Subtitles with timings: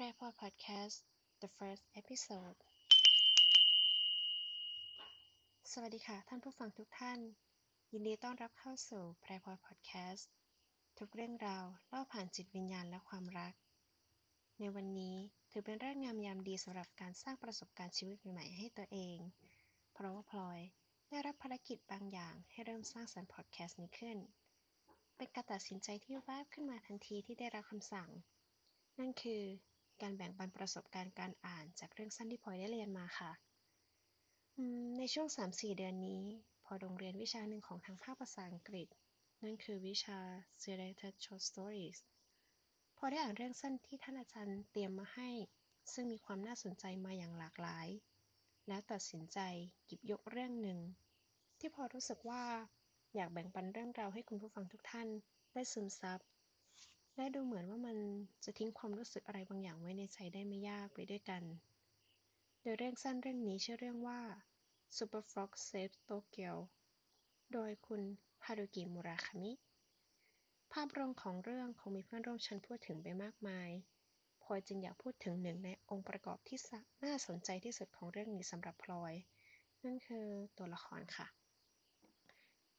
[0.00, 1.02] แรพอร์ตพอดแคสต์
[1.42, 2.58] the first episode
[5.72, 7.18] สวัสดีค่ะ ท่านผู้ฟังทุกท่าน
[7.92, 10.30] ยินดีต้อนรับเข้าสู่แพรพอพอดแคสต์
[10.98, 13.52] ทุกเรื่องราวเล่าผ่านจิตวิญญาณและความรัก
[14.58, 15.16] ในวันนี้
[15.50, 19.18] ถือเป็นเรื่องงามยามดีสำหรับการสร้างประสบการณ์ชีวิตใหม่ให้ตัวเอง
[19.92, 20.60] เพราะว่าพลอย
[21.08, 24.18] ได้รับภารกิจบางอย่างให้เริ่มสร้างสรรค์พอดแคสต์นี้ขึ้น
[25.16, 28.10] เป็นการตัดสินใจที่แวบขึ้นมาทันทีที่ได้รับคำสั่ง
[28.98, 29.44] นั่นคือ
[30.02, 33.32] การแบ่งปันประสบการณ์การอ่านจากเรื่องสั้นที่พลอยได้เรียนมาค่ะ
[34.98, 36.24] ในช่วง 3-4 เดือนนี้
[36.64, 38.88] พอโรงเรียนวิชาหนึ่งของทางภาคภาษาอังกฤษ
[39.42, 40.18] นั่นคือวิชา
[40.62, 41.98] Selected Short Stories
[42.96, 45.30] พอได้อ่านเรื่องสั้นที่ท่านอาจารย์เตรียมมาให้
[45.92, 47.88] ซึ่งมีความน่าสนใจมาอย่างหลากหลาย
[48.68, 49.38] แล้วตัดสินใจ
[49.86, 50.78] หยิบยกเรื่องหนึ่ง
[51.58, 52.44] ที่พอรู้สึกว่า
[53.14, 55.08] อยากแบ่งปันเรื่องราวให้คุณผู้ฟังทุกท่าน
[55.52, 56.20] ได้ซึมซับ
[57.20, 57.96] และดูเหมือนว่ามัน
[58.44, 61.42] จะทิ้งความรู้สึกอะไรบางอย่างไว้ในใจได้ไม่ยากไปด้วยกัน
[62.62, 64.20] โดยเรื่องสั้นเรื่องนี้ชื่อเรื่องว่า
[64.96, 66.52] Super Frog Saves Tokyo
[67.52, 68.02] โดยคุณ
[68.44, 69.52] ฮารุกิมุราคามิ
[70.72, 73.70] ภาพรวมของเรื่องคงมีเพื่อนร่วมชั้นพูดถึงไปมากมาย
[74.42, 76.58] พลอยจึงอยากพูดถึงหนึ่งในองค์ประกอบที่
[77.04, 79.12] น่าสนใจที่สุดของเรื่องนี้สำหรับพลอย
[79.84, 80.26] นั่นคือ
[80.58, 81.26] ตัวละครค่ะ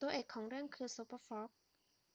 [0.00, 1.63] ตัวเอกของเรื่องคือ Super Frog ก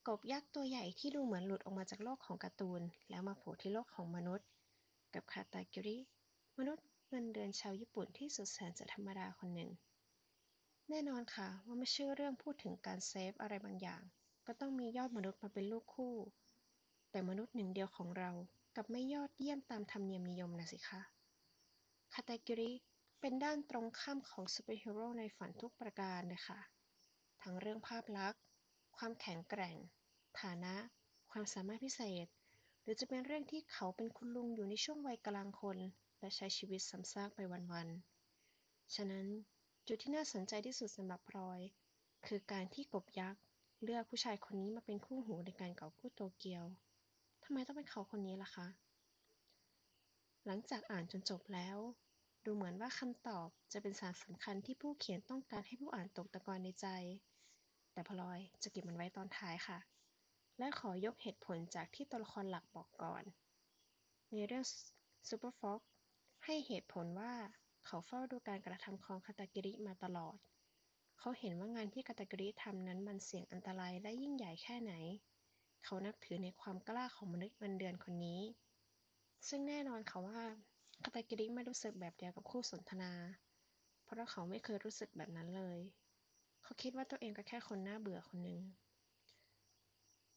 [0.08, 4.48] กบยักษ์ตัวใหญ่ที่ดูเหมือนหลุดออกมาจากโลกของการ์ตูน แล้วมาโผล่ที่โลกของมนุษย์
[5.14, 5.98] กับคาตากิริ
[6.58, 9.72] มนุษย์เงินเดือนชาวญี่ปุ่นที่สุดแสนจะธรรมดาคนหนึ่ง
[10.90, 14.02] แน่นอนค่ะว่าไม่เชื่อเรื่องพูดถึงการเซฟอะไรบางอย่าง
[14.48, 16.16] ก็ต้องมียอดมนุษย์มาเป็นลูกคู่
[17.12, 18.30] แต่มนุษย์หนึ่งเดียวของเรา
[18.76, 21.02] กลับไม่ยอดเยี่ยมตามธรรมเนียมนิยมนะสิคะ
[22.14, 22.72] คาตากิริ
[23.22, 26.60] เป็นด้านตรงข้ามของซูเปอร์ฮีโร่ในฝันทุกประการเลยค่ะ
[27.42, 28.42] ทั้งเรื่องภาพลักษณ์
[29.04, 29.76] ความแข็งแกร่ง
[30.42, 30.76] ฐานะ
[31.32, 32.28] ความสามารถพิเศษ
[32.82, 35.78] หรือจะเป็นเรื่องที่เขาเป็นคุณลุงอยู่ในช่วงวัยกลางคน
[36.20, 37.40] และใช้ชีวิตซ้ำซากไป
[37.72, 39.28] วันๆ ฉะนั้น
[39.88, 41.60] จุดที่น่าสนใจที่สุดสำหรับพลอย
[42.26, 43.42] คือการที่กบยักษ์
[43.84, 46.64] เลือกผู้ชายคนนี้มาเป็นคู่หูในการก่อกู้โตเกียว
[47.44, 48.68] ทำไมต้องเป็นเขาคนนี้ล่ะคะ
[50.46, 51.78] หลังจากอ่านจนจบแล้ว
[52.46, 56.88] ดูเหมือนว่าคำตอบจะเป็นสารสำคัญที่ผู้เขียนต้องการให้ผู้อ่านตกตะกอนในใจ
[58.00, 59.80] แต่พลอยจะเก็บมันไว้ตอนท้ายค่ะ
[60.60, 63.24] และขอยกเหตุผลจากที่ตัวละครหลักบอกก่อน
[64.34, 64.66] ในเรื่อง
[65.30, 65.82] Super Fox
[66.46, 67.34] ให้เหตุผลว่า
[67.86, 70.38] เขาเฝ้าดูการกระทำของคาตากิริมาตลอด
[71.20, 74.94] เขาเห็นว่างานที่คาตากิริทำนั้นมันเสี่ยงอันตรายและยิ่งใหญ่แค่ไหน
[75.84, 78.42] เขานับถือในความกล้าของมนุษย์เงินเดือนคนนี้
[79.48, 80.44] ซึ่งแน่นอนเขาว่า
[81.04, 83.14] คาตากิริไม่รู้สึกแบบเดียวกับคู่สนทนา
[84.04, 85.80] เพราะเขาไม่เคยรู้สึกแบบนั้นเลย
[86.70, 88.62] เขาคิดว่าตัวเองก็แค่คนน่าเบื่อคนหนึ่ง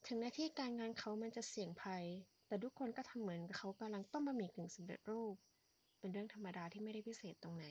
[0.06, 2.04] ถึงหน้าที่การงานเขามันจะเสี่ยงภัย
[2.46, 5.34] แต่ทุกคนก็ทำเหมือนเขากำลังต้มบะหมี่กึ่งสำเร็จรูป
[5.98, 7.66] เป็นเรื่องธรรมดาที่ไม่ได้พิเศษตรงไหน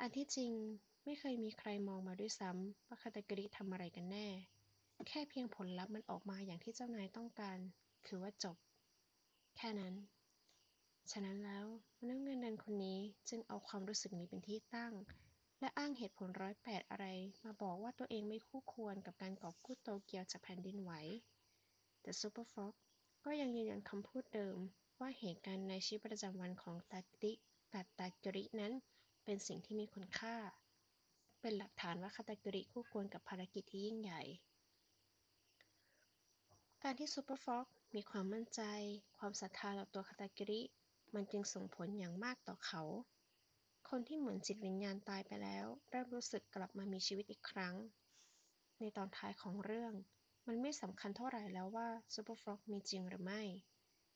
[0.00, 0.52] อันที่จริง
[1.04, 4.26] ไม่เคยมีใครมองมาด้วยซ้ำว่าคาตากริทำอะไรกันแน่
[5.08, 7.58] แค่เพียงผลลัพธ์มันออกมาอย่างที่เจ้านายต้องการ
[8.06, 8.56] คือว่าจบ
[9.56, 9.94] แค่นั้น
[11.12, 11.66] ฉะนั้นแล้ว
[11.98, 12.98] มนุษย์เงินเดือนคนนี้
[13.28, 14.92] จึงเอาความรู้สึกนี้เป็นที่ตั้ง
[15.60, 17.06] และอ้างเหตุผลร้อยแปดอะไร
[17.44, 20.92] มาบอกว่าตัวเองไม่คู่ควรกับการกอบกู้โตเกียวจากแผ่นดินไหว
[22.02, 22.74] แต่ Super Frog
[23.24, 24.58] ก็ยังยืนยันคำพูดเดิม
[25.00, 27.32] ว่าเหตุการณ์ในชีวิตประจำวันของตาติ
[27.72, 28.72] กัตตากรินั้น
[29.24, 30.36] เป็นสิ่งที่มีคุณค่า
[31.40, 34.22] เป็นหลักฐานว่าคาตากิริคู่ควรกับภารกิจที่ยิ่งใหญ่
[36.82, 38.62] การที่ Super Frog มีความมั่นใจ
[39.18, 40.60] ความศรัทธาต่อตัวคาตากิริ
[41.14, 42.82] มันจึงส่งผลอย่างมากต่อเขา
[43.88, 47.74] คนที่เหมือนจิตวิญญาณตายไปแล้วเริ่มรู้สึกกลับมามีชีวิตอีกครั้ง
[48.80, 49.92] ในตอนท้ายของเรื่อง
[50.46, 53.42] มันไม่สำคัญเท่าไหร่แล้วว่า Super Frog มีจริงหรือไม่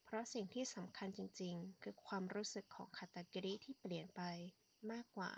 [0.05, 4.23] เพราะสิ่งที่สำคัญจริง ๆ คือความรู้สึกของคาตากิริที่เปลี่ยนไป
[4.91, 5.33] มากกว่า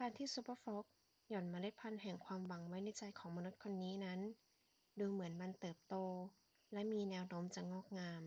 [0.00, 0.84] การที่ Super Frog
[1.28, 4.20] หย่อนเมล็ดพันธุ์แห่งความหวังไว้ในใจของมนุษย์คนนี้นั้น
[4.98, 5.94] ดูเหมือนมันเติบโต
[6.72, 8.22] และมีแนวโน้มจะงอกงาม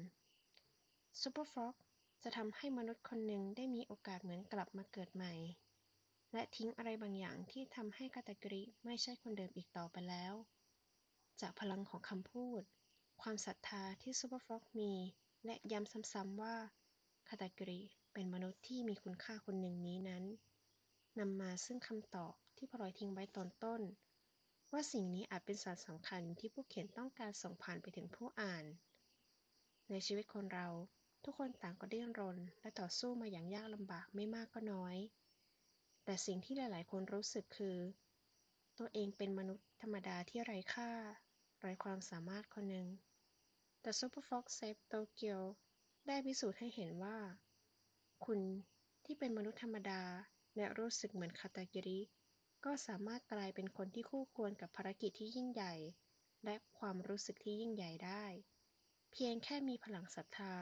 [1.22, 1.75] Super Frog
[2.24, 5.33] จะทำให้มนุษย์คนหนึ่งได้มีโอกาสเหมือนกลับมาเกิดใหม่
[6.33, 10.33] และทิ้งอะไรบางอย่างที่ทำให้คาตากิริไม่ใช่คนเดิมอีกต่อไปแล้ว
[11.42, 12.62] จากพลังของคำพูด
[13.21, 14.94] ความศรัทธาที่ Super Frog มี
[15.45, 16.56] และย้ำซ้ำๆว่า
[17.27, 17.80] คาตากิริ
[18.13, 20.24] เป็นมนุษย์ที่มีคุณค่าคนหนึ่งนี้นั้น
[21.19, 23.81] นำมาซึ่งคำตอบที่พลอยทิ้งไว้ตอนต้น
[24.72, 28.65] ว่าสิ่งนี้อาจเป็นสารสำคัญที่ผู้เขียนต้องการส่งผ่านไปถึงผู้อ่าน
[29.92, 30.68] ในชีวิตคนเรา
[31.24, 34.98] ทุกคนต่างก็ดิ้นรน และต่อสู้มาอย่างยากลำบากไม่มากก็น้อย
[36.04, 37.77] แต่สิ่งที่หลาย ๆ คนรู้สึกคือ
[38.77, 40.92] ตัวเองเป็นมนุษย์ธรรมดาที่ไร้ค่า
[41.60, 42.88] ไร้ความสามารถคนหนึ่ง
[43.81, 45.38] แต่ Super Fox Save Tokyo
[46.07, 47.18] ได้พิสูจน์ให้เห็นว่า
[48.25, 48.39] คุณ
[49.06, 50.04] ที่เป็นมนุษย์ธรรมดา
[50.56, 52.00] และรู้สึกเหมือนคาตากิริ
[52.65, 55.74] ก็สามารถกลายเป็นคนที่คู่ควรกับภารกิจที่ยิ่งใหญ่
[56.45, 58.25] และความรู้สึกที่ยิ่งใหญ่ได้
[59.12, 60.56] เพียงแค่มีพลังศรัทธา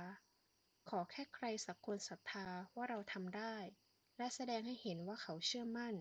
[0.93, 3.55] ขอแค่ใครสักคนศรัทธาว่าเราทำได้
[4.17, 5.95] และแสดงให้เห็นว่าเขาเชื่อมั่น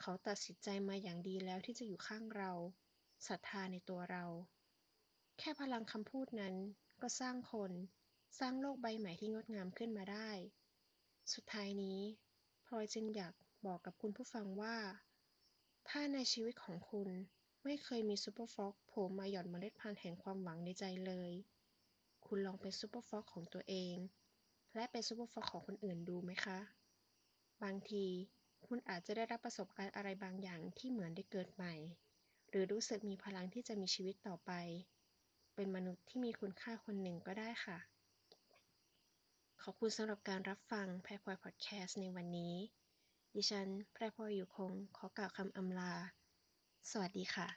[0.00, 2.52] เขาตัดสินใจมาอย่างดีแล้วที่จะอยู่ข้างเรา
[3.28, 4.24] ศรัทธาในตัวเรา
[5.38, 6.54] แค่พลังคำพูดนั้น
[7.02, 7.72] ก็สร้างคน
[8.38, 10.30] สร้างโลกใบใหม่ที่งดงามขึ้นมาได้
[11.32, 12.00] สุดท้ายนี้
[12.64, 13.34] พลอยจึงอยาก
[13.66, 14.76] บอกกับคุณผู้ฟังว่า
[15.88, 17.08] ถ้าในชีวิตของคุณ
[17.64, 21.32] ไม่เคยมีซูเปอร์ฟ็อกโผล่มาหย่อนเมล็ดพันธุ์แห่งความหวังในใจเลย
[22.26, 23.96] คุณลองเป็น Super Frog ของตัวเอง
[24.74, 26.58] และเป็น Super Frog ของคนอื่นดูไหมคะ
[27.62, 28.04] บางที
[28.66, 31.74] คุณอาจจะได้รับประสบการณ์อะไรบางอย่างที่เหมือนได้เกิดใหม่
[32.48, 34.52] หรือรู้สึกมีพลังที่จะมีชีวิตต่อไป
[35.54, 37.78] เป็นมนุษย์ที่มีคุณค่าคนหนึ่งก็ได้ค่ะ
[39.62, 42.54] ขอบคุณสำหรับการรับฟังแพรพลอยพอดแคสต์ในวันนี้
[43.34, 45.94] ดิฉันแพรพลอยอยู่คงขอกล่าวคำอำลา
[46.90, 47.48] สวัสดีค่ะ